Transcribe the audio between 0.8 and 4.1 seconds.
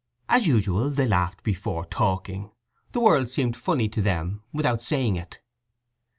they laughed before talking; the world seemed funny to